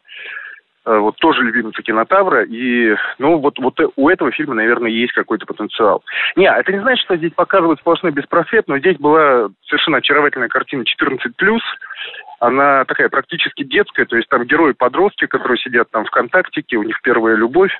[0.85, 5.45] Э, вот тоже любимца кинотавра, и, ну, вот, вот у этого фильма, наверное, есть какой-то
[5.47, 6.03] потенциал.
[6.35, 10.83] Не, это не значит, что здесь показывают сплошной беспросвет, но здесь была совершенно очаровательная картина
[10.83, 11.59] 14+,
[12.39, 17.35] она такая практически детская, то есть там герои-подростки, которые сидят там ВКонтактике, у них первая
[17.35, 17.71] любовь,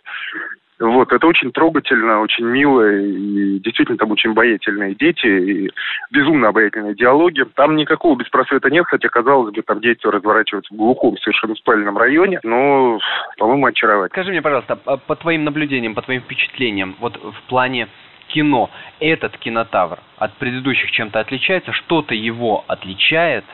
[0.78, 5.72] вот, это очень трогательно, очень мило, и действительно там очень обаятельные дети, и
[6.12, 7.46] безумно обаятельные диалоги.
[7.56, 12.42] Там никакого беспросвета нет, хотя, казалось бы, там действие разворачивается в глухом, совершенно спальном районе,
[12.44, 13.00] но,
[13.38, 14.10] по-моему, очаровательно.
[14.10, 17.88] Скажи мне, пожалуйста, а по твоим наблюдениям, по твоим впечатлениям, вот в плане
[18.28, 21.72] кино, этот кинотавр от предыдущих чем-то отличается?
[21.72, 23.46] Что-то его отличает?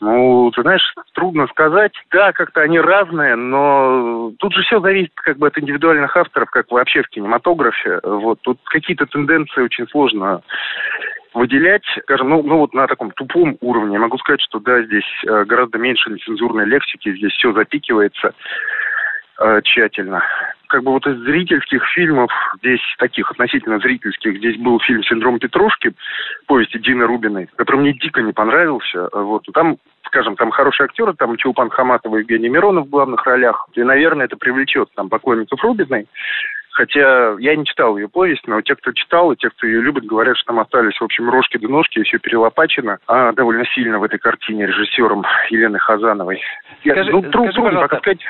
[0.00, 1.92] Ну, ты знаешь, трудно сказать.
[2.10, 6.70] Да, как-то они разные, но тут же все зависит как бы от индивидуальных авторов, как
[6.70, 8.00] вообще в кинематографе.
[8.02, 10.42] Вот тут какие-то тенденции очень сложно
[11.34, 13.94] выделять, скажем, ну, ну вот на таком тупом уровне.
[13.94, 18.34] Я могу сказать, что да, здесь э, гораздо меньше нецензурной лексики, здесь все запикивается
[19.38, 20.22] э, тщательно.
[20.68, 25.92] Как бы вот из зрительских фильмов, здесь таких относительно зрительских, здесь был фильм «Синдром Петрушки»,
[26.46, 29.08] повести Дины Рубиной, который мне дико не понравился.
[29.12, 29.46] Вот.
[29.54, 33.68] Там скажем, там хорошие актеры, там Чулпан Хаматова и Евгений Миронов в главных ролях.
[33.74, 36.06] И, наверное, это привлечет там поклонников Рубиной.
[36.78, 40.04] Хотя я не читал ее повесть, но те, кто читал, и те, кто ее любит,
[40.04, 42.98] говорят, что там остались, в общем, рожки до ножки, и все перелопачено.
[43.08, 46.40] А довольно сильно в этой картине режиссером Елены Хазановой.
[46.80, 48.20] Скажи, я, ну, трудно, скажи, трудно пока сказать.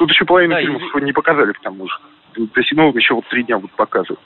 [0.00, 1.00] Тут еще половину да, фильмов и...
[1.02, 1.94] не показали, к тому же.
[2.34, 4.18] До седьмого еще вот три дня будут показывать.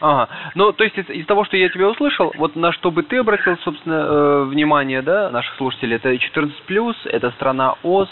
[0.00, 0.30] Ага.
[0.54, 3.18] Ну, то есть из, из того, что я тебя услышал, вот на что бы ты
[3.18, 8.08] обратил, собственно, э, внимание, да, наших слушателей, это 14+, это страна ОС,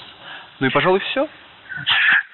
[0.61, 1.27] ну и, пожалуй, все.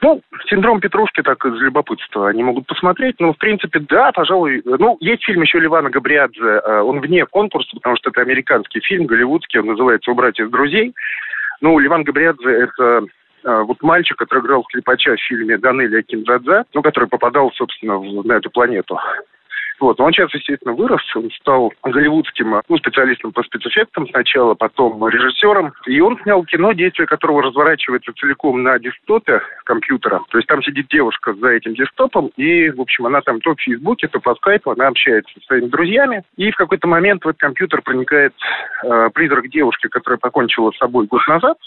[0.03, 3.21] Ну, синдром Петрушки так из любопытства они могут посмотреть.
[3.21, 4.61] Но, в принципе, да, пожалуй.
[4.65, 6.43] Ну, есть фильм еще Ливана Габриадзе.
[6.43, 9.61] Э, он вне конкурса, потому что это американский фильм, голливудский.
[9.61, 10.95] Он называется «Убрать из друзей».
[11.61, 13.07] Ну, Ливан Габриадзе– это
[13.45, 18.35] вот мальчик, который играл скрипача в фильме Данелия Киндзадзе, ну, который попадал, собственно, в, на
[18.35, 18.99] эту планету.
[19.81, 20.01] Вот.
[20.01, 25.73] Он сейчас, естественно, вырос, он стал голливудским ну, специалистом по спецэффектам сначала, потом режиссером.
[25.87, 30.21] И он снял кино, действие которого разворачивается целиком на десктопе компьютера.
[30.31, 33.61] То есть там сидит девушка за этим десктопом, и, в общем, она там то в
[33.61, 36.23] Фейсбуке, то по скайпу, она общается со своими друзьями.
[36.37, 38.33] И в какой-то момент в этот компьютер проникает
[38.85, 41.59] э, призрак девушки, которая покончила с собой год назад.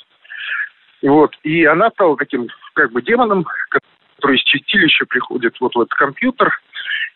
[1.01, 1.35] Вот.
[1.43, 6.59] И она стала таким как бы демоном, который из чистилища приходит вот в этот компьютер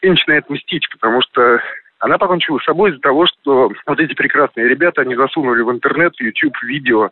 [0.01, 1.61] и начинает мстить, потому что
[1.99, 6.13] она покончила с собой из-за того, что вот эти прекрасные ребята, они засунули в интернет,
[6.19, 7.11] YouTube видео,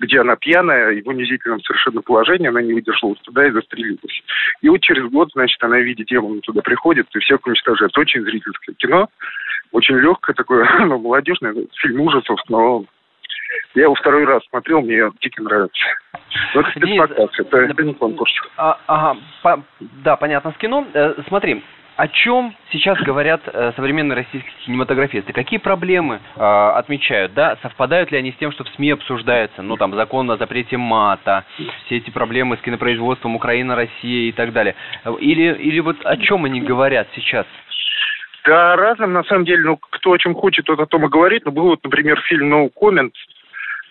[0.00, 4.22] где она пьяная и в унизительном совершенно положении, она не выдержала туда и застрелилась.
[4.60, 7.96] И вот через год, значит, она видит демона туда приходит и всех уничтожает.
[7.96, 9.08] Очень зрительское кино,
[9.70, 12.84] очень легкое такое, ну, молодежное, фильм ужасов, но
[13.74, 15.84] я его второй раз смотрел, мне дико нравится.
[16.54, 18.32] Но это спецпоказ, это, это не конкурс.
[18.56, 20.86] А, ага, по, да, понятно, с кино.
[20.92, 21.62] Э, смотри,
[21.96, 25.32] о чем сейчас говорят э, современные российские кинематографисты?
[25.32, 27.56] Какие проблемы э, отмечают, да?
[27.62, 31.44] Совпадают ли они с тем, что в СМИ обсуждается, ну, там, закон о запрете мата,
[31.86, 34.74] все эти проблемы с кинопроизводством Украина, Россия и так далее?
[35.20, 37.46] Или, или вот о чем они говорят сейчас?
[38.44, 41.44] Да, разным, на самом деле, ну, кто о чем хочет, тот о том и говорит.
[41.44, 43.12] Ну, был вот, например, фильм «No Comment»,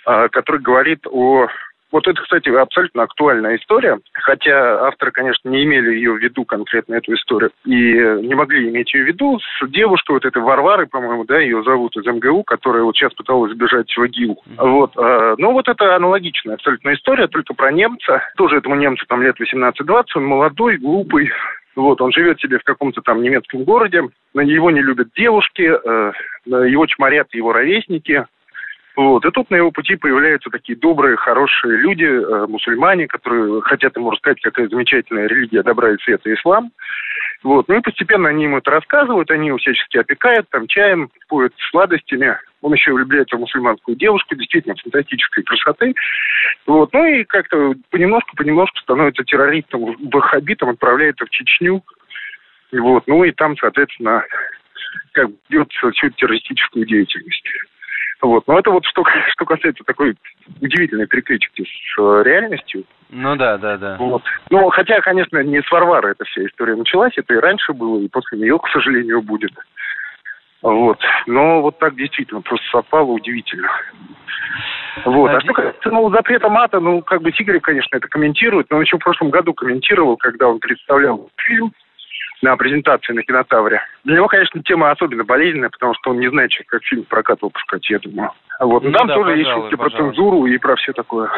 [0.07, 1.47] э, который говорит о
[1.93, 6.95] вот это, кстати, абсолютно актуальная история, хотя авторы, конечно, не имели ее в виду конкретно
[6.95, 11.23] эту историю и не могли иметь ее в виду с девушкой вот этой Варвары, по-моему,
[11.23, 14.41] да, ее зовут из МГУ, которая вот сейчас пыталась сбежать в ИГИЛ.
[14.57, 18.23] Вот, а, ну вот это аналогичная абсолютно история, только про немца.
[18.37, 21.29] Тоже этому немцу там лет 18-20, он молодой, глупый,
[21.75, 24.01] вот, он живет себе в каком-то там немецком городе,
[24.33, 26.11] на него не любят девушки, э,
[26.45, 28.25] его чморят его ровесники,
[28.95, 29.25] вот.
[29.25, 34.11] И тут на его пути появляются такие добрые, хорошие люди, э, мусульмане, которые хотят ему
[34.11, 36.71] рассказать, какая замечательная религия добра и света ислам.
[37.41, 37.67] Вот.
[37.67, 42.37] Ну и постепенно они ему это рассказывают, они его всячески опекают, там чаем, поют сладостями.
[42.61, 45.95] Он еще влюбляется в мусульманскую девушку, действительно фантастической красоты.
[46.67, 46.93] Вот.
[46.93, 51.83] Ну и как-то понемножку-понемножку становится террористом, ваххабитом, отправляется в Чечню.
[52.71, 53.07] Вот.
[53.07, 54.23] Ну и там, соответственно,
[55.13, 57.43] как ведет всю террористическую деятельность.
[58.23, 58.47] Вот.
[58.47, 60.15] Но это вот что, что касается такой
[60.61, 62.85] удивительной переклички с э, реальностью.
[63.09, 63.97] Ну да, да, да.
[63.99, 64.23] Вот.
[64.49, 68.07] Ну, хотя, конечно, не с Варвары эта вся история началась, это и раньше было, и
[68.07, 69.51] после нее, к сожалению, будет.
[70.61, 70.99] Вот.
[71.27, 73.69] Но вот так действительно просто совпало удивительно.
[75.05, 75.29] Вот.
[75.29, 78.77] А, а что касается ну, запрета мата, ну, как бы Сигарев, конечно, это комментирует, но
[78.77, 81.73] он еще в прошлом году комментировал, когда он представлял фильм
[82.43, 83.81] на презентации на кинотавре.
[84.03, 87.41] Для него, конечно, тема особенно болезненная, потому что он не знает, как фильм в прокат
[87.41, 88.31] выпускать, я думаю.
[88.59, 88.83] Вот.
[88.83, 91.29] Но ну, там да, тоже есть шутки про цензуру и про все такое.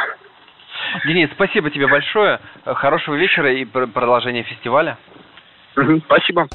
[1.05, 2.39] Денис, спасибо тебе большое.
[2.65, 4.97] Хорошего вечера и продолжения фестиваля.
[6.07, 6.47] Спасибо.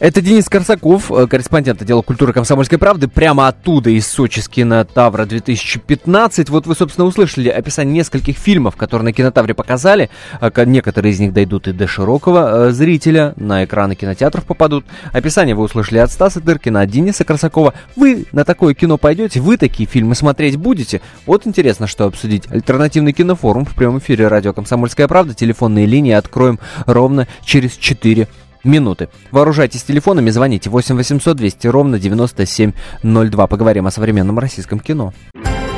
[0.00, 5.24] Это Денис Корсаков, э, корреспондент отдела культуры комсомольской правды, прямо оттуда, из Сочи, с кинотавра
[5.24, 6.50] 2015.
[6.50, 10.10] Вот вы, собственно, услышали описание нескольких фильмов, которые на кинотавре показали.
[10.40, 14.84] А некоторые из них дойдут и до широкого э, зрителя, на экраны кинотеатров попадут.
[15.12, 17.74] Описание вы услышали от Стаса Дыркина, от Дениса Корсакова.
[17.96, 21.00] Вы на такое кино пойдете, вы такие фильмы смотреть будете?
[21.26, 22.50] Вот интересно, что обсудить.
[22.50, 25.34] Альтернативный кинофорум в прямом эфире радио «Комсомольская правда».
[25.34, 28.28] Телефонные линии откроем ровно через 4
[28.64, 29.08] минуты.
[29.30, 33.46] Вооружайтесь телефонами, звоните 8 800 200 ровно 9702.
[33.46, 35.12] Поговорим о современном российском кино.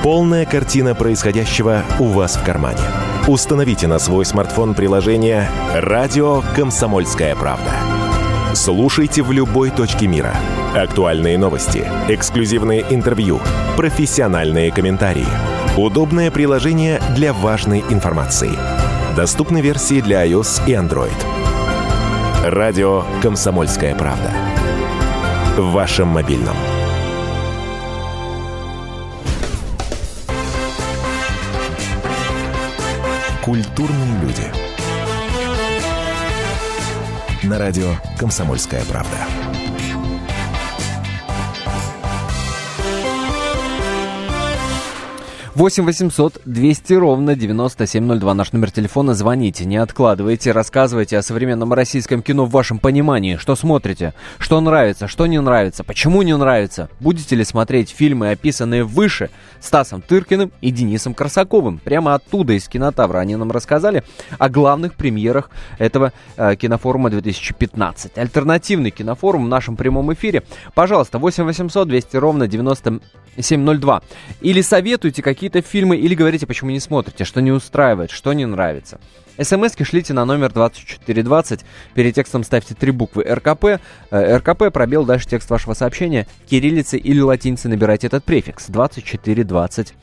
[0.02, 2.80] Полная картина происходящего у вас в кармане.
[3.28, 7.70] Установите на свой смартфон приложение «Радио Комсомольская правда».
[8.54, 10.34] Слушайте в любой точке мира.
[10.74, 13.40] Актуальные новости, эксклюзивные интервью,
[13.76, 15.26] профессиональные комментарии.
[15.76, 18.50] Удобное приложение для важной информации.
[19.16, 21.39] Доступны версии для iOS и Android.
[22.42, 24.32] Радио «Комсомольская правда».
[25.58, 26.56] В вашем мобильном.
[33.44, 34.50] Культурные люди.
[37.42, 39.18] На радио «Комсомольская правда».
[45.56, 49.14] 8 800 200 ровно 9702 наш номер телефона.
[49.14, 53.34] Звоните, не откладывайте, рассказывайте о современном российском кино в вашем понимании.
[53.34, 56.88] Что смотрите, что нравится, что не нравится, почему не нравится.
[57.00, 61.78] Будете ли смотреть фильмы, описанные выше Стасом Тыркиным и Денисом Корсаковым?
[61.78, 64.04] Прямо оттуда, из кинотавра, они нам рассказали
[64.38, 68.18] о главных премьерах этого э, кинофорума 2015.
[68.18, 70.44] Альтернативный кинофорум в нашем прямом эфире.
[70.74, 73.19] Пожалуйста, 8 800 200 ровно 9702.
[74.40, 78.44] Или советуйте какие какие-то фильмы или говорите, почему не смотрите, что не устраивает, что не
[78.44, 79.00] нравится.
[79.40, 81.60] СМСки шлите на номер 2420.
[81.94, 83.80] Перед текстом ставьте три буквы РКП.
[84.10, 86.26] Э, РКП, пробел, дальше текст вашего сообщения.
[86.46, 88.66] Кириллицы или латиницы набирайте этот префикс.
[88.66, 89.94] 2420.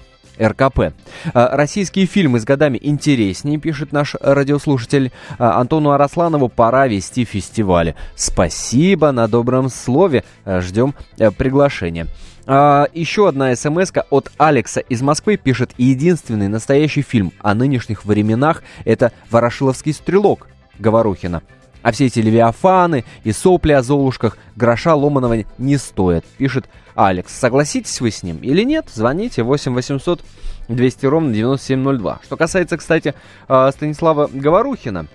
[0.42, 0.80] РКП.
[0.80, 0.92] Э,
[1.34, 5.12] российские фильмы с годами интереснее, пишет наш радиослушатель.
[5.38, 7.96] Э, Антону Арасланову пора вести фестивали.
[8.16, 10.24] Спасибо на добром слове.
[10.46, 10.96] Ждем
[11.38, 12.08] приглашения.
[12.50, 18.64] А, еще одна смс от Алекса из Москвы пишет «Единственный настоящий фильм о нынешних временах–
[18.86, 20.48] это «Ворошиловский стрелок»
[20.80, 21.42] Говорухина.
[21.82, 27.34] А все эти левиафаны и сопли о золушках гроша ломаного не стоят, пишет Алекс.
[27.34, 28.88] Согласитесь вы с ним или нет?
[28.94, 30.22] Звоните 8 800
[30.70, 32.20] 200 ровно 9702.
[32.24, 33.14] Что касается, кстати,
[33.48, 35.08] а, Станислава Говорухина,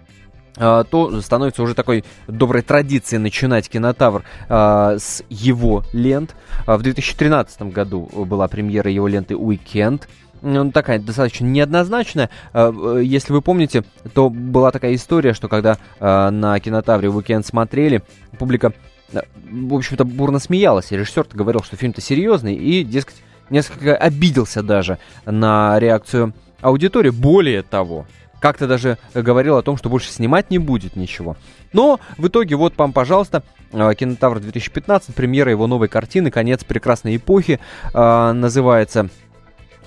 [0.54, 6.34] то становится уже такой доброй традицией начинать кинотавр а, с его лент.
[6.66, 10.08] А, в 2013 году была премьера его ленты «Уикенд».
[10.42, 12.28] Ну, такая достаточно неоднозначная.
[12.52, 18.02] Если вы помните, то была такая история, что когда на кинотавре «Уикенд» смотрели,
[18.40, 18.72] публика,
[19.12, 20.90] в общем-то, бурно смеялась.
[20.90, 27.10] И режиссер говорил, что фильм-то серьезный, и, дескать, несколько обиделся даже на реакцию аудитории.
[27.10, 28.06] Более того,
[28.42, 31.36] как-то даже говорил о том, что больше снимать не будет ничего.
[31.72, 37.16] Но в итоге вот вам, пожалуйста, э, Кинотавр 2015, премьера его новой картины «Конец прекрасной
[37.16, 37.60] эпохи»
[37.94, 39.08] э, называется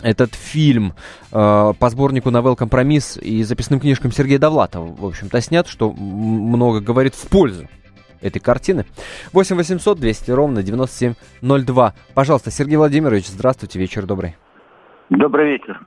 [0.02, 0.94] этот фильм
[1.32, 6.80] э, по сборнику новелл «Компромисс» и записным книжкам Сергея Довлатова, в общем-то, снят, что много
[6.80, 7.68] говорит в пользу
[8.22, 8.86] этой картины.
[9.34, 11.94] 8 800 200 ровно 9702.
[12.14, 14.38] Пожалуйста, Сергей Владимирович, здравствуйте, вечер добрый.
[15.10, 15.86] Добрый вечер.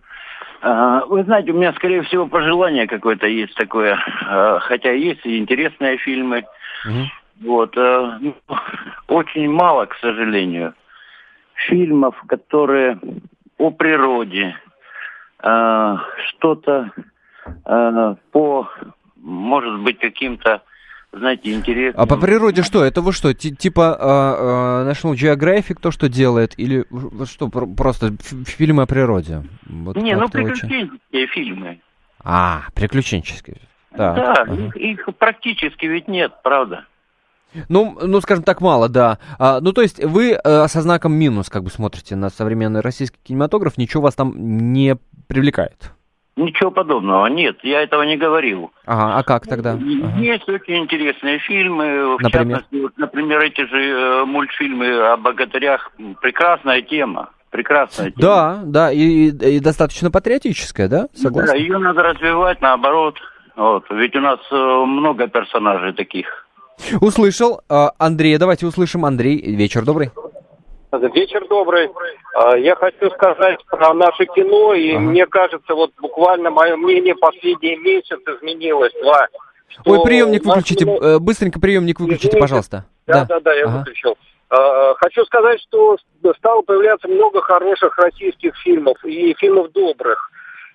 [0.60, 5.38] А, вы знаете, у меня, скорее всего, пожелание какое-то есть такое, а, хотя есть и
[5.38, 6.44] интересные фильмы.
[6.84, 7.48] Угу.
[7.48, 8.34] Вот, а, ну,
[9.06, 10.74] очень мало, к сожалению,
[11.54, 12.98] фильмов, которые
[13.58, 14.56] о природе,
[15.40, 16.92] что-то
[17.64, 18.68] по,
[19.16, 20.62] может быть, каким-то
[21.12, 22.02] знаете, интересно.
[22.02, 22.84] А по природе что?
[22.84, 26.54] Это вы что, типа э, э, National Geographic то, что делает?
[26.58, 26.84] Или
[27.24, 28.12] что, просто
[28.46, 29.42] фильмы о природе?
[29.66, 31.28] Вот Не, ну приключенческие очень...
[31.28, 31.80] фильмы.
[32.22, 33.56] А, приключенческие.
[33.96, 34.54] Да, да ага.
[34.54, 36.84] их, их практически ведь нет, правда.
[37.68, 39.18] Ну, ну, скажем так, мало, да.
[39.38, 43.18] А, ну, то есть вы э, со знаком минус как бы смотрите на современный российский
[43.22, 44.34] кинематограф, ничего вас там
[44.72, 45.92] не привлекает?
[46.38, 48.70] Ничего подобного, нет, я этого не говорил.
[48.86, 49.72] Ага, а как тогда?
[49.72, 50.18] Ага.
[50.20, 52.58] Есть очень интересные фильмы, в например?
[52.58, 57.30] частности, вот, например, эти же э, мультфильмы о богатырях, прекрасная тема.
[57.50, 58.22] Прекрасная тема.
[58.22, 61.08] Да, да, и, и достаточно патриотическая, да?
[61.12, 61.52] Согласен.
[61.52, 63.16] Да, ее надо развивать наоборот.
[63.56, 66.46] Вот, ведь у нас э, много персонажей таких.
[67.00, 67.62] Услышал.
[67.68, 69.04] Э, Андрей, давайте услышим.
[69.04, 70.12] Андрей, вечер добрый.
[70.90, 71.90] Вечер добрый.
[72.34, 75.00] А, я хочу сказать про наше кино, и ага.
[75.00, 78.92] мне кажется, вот буквально мое мнение последний месяц изменилось.
[79.02, 79.28] Два.
[79.84, 80.98] Ой, приемник выключите, кино...
[80.98, 82.40] Э, быстренько приемник выключите, Извините.
[82.40, 82.84] пожалуйста.
[83.06, 83.78] Да, да, да, да я ага.
[83.78, 84.16] выключил.
[84.48, 85.98] А, хочу сказать, что
[86.38, 90.30] стало появляться много хороших российских фильмов и фильмов добрых,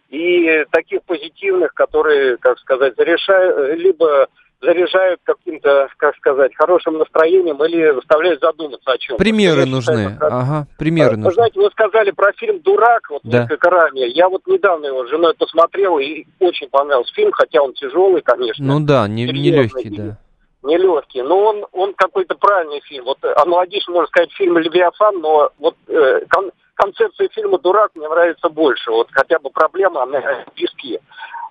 [0.09, 4.27] и таких позитивных, которые, как сказать, решают, либо
[4.63, 9.17] заряжают каким-то, как сказать, хорошим настроением или заставляют задуматься о чем.
[9.17, 10.11] Примеры нужны.
[10.11, 11.29] Считаю, ага, примеры вы нужны.
[11.29, 13.41] Вы знаете, вы сказали про фильм «Дурак», вот да.
[13.41, 14.07] несколько ранее.
[14.09, 18.65] Я вот недавно его с женой посмотрел, и очень понравился фильм, хотя он тяжелый, конечно.
[18.65, 20.17] Ну да, не, не легкий, да.
[20.63, 23.03] Не легкий, но он, он какой-то правильный фильм.
[23.03, 28.47] Вот аналогично, можно сказать, фильм «Левиафан», но вот э, кон, концепция фильма «Дурак» мне нравится
[28.47, 28.89] больше.
[28.89, 30.21] Вот хотя бы проблема, она
[30.55, 30.99] близки.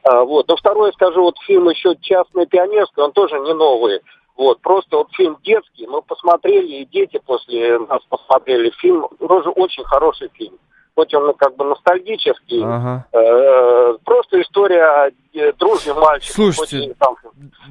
[0.05, 0.49] А, вот.
[0.49, 4.01] Но второе скажу, вот фильм еще «Частное пионерство», он тоже не новый.
[4.37, 9.85] Вот, просто вот фильм детский, мы посмотрели, и дети после нас посмотрели фильм, тоже очень
[9.85, 10.59] хороший фильм.
[10.95, 13.07] Хоть он как бы ностальгический, ага.
[13.13, 16.35] э, просто история о э, дружбе мальчика.
[16.35, 17.17] Слушайте, хоть, там,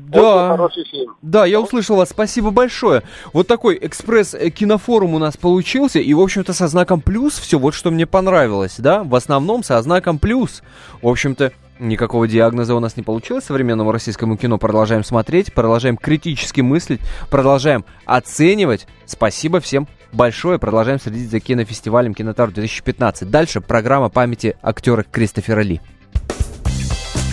[0.09, 1.15] да, хороший фильм.
[1.22, 3.03] да, я услышал вас, спасибо большое.
[3.32, 7.91] Вот такой экспресс-кинофорум у нас получился, и, в общем-то, со знаком плюс все, вот что
[7.91, 10.63] мне понравилось, да, в основном со знаком плюс.
[11.03, 11.51] В общем-то,
[11.82, 14.59] Никакого диагноза у нас не получилось современному российскому кино.
[14.59, 17.01] Продолжаем смотреть, продолжаем критически мыслить,
[17.32, 18.86] продолжаем оценивать.
[19.07, 20.59] Спасибо всем большое.
[20.59, 23.30] Продолжаем следить за кинофестивалем Кинотавр 2015.
[23.30, 25.82] Дальше программа памяти актера Кристофера Ли.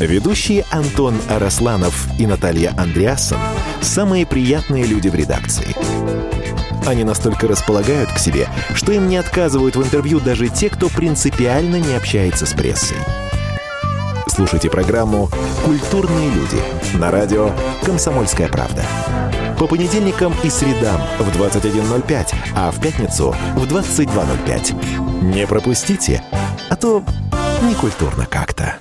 [0.01, 3.39] Ведущие Антон Арасланов и Наталья Андреасон–
[3.81, 5.75] самые приятные люди в редакции.
[6.87, 11.77] Они настолько располагают к себе, что им не отказывают в интервью даже те, кто принципиально
[11.81, 12.97] не общается с прессой.
[14.39, 15.29] Слушайте программу
[15.65, 16.63] «Культурные люди»
[16.95, 17.51] на радио
[17.85, 18.85] «Комсомольская правда».
[19.59, 25.35] По понедельникам и средам в 21.05, а в пятницу в 22.05.
[25.35, 26.23] Не пропустите,
[26.71, 27.03] а то
[27.63, 28.77] некультурно как-то.